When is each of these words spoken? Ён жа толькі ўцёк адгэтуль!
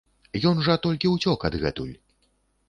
Ён 0.51 0.63
жа 0.67 0.77
толькі 0.85 1.11
ўцёк 1.11 1.45
адгэтуль! 1.51 1.93